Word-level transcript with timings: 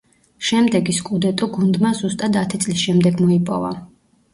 შემდეგი 0.47 0.95
„სკუდეტო“ 1.01 1.49
გუნდმა 1.59 1.95
ზუსტად 2.03 2.43
ათი 2.45 2.65
წლის 2.67 2.87
შემდეგ 2.89 3.27
მოიპოვა. 3.27 3.77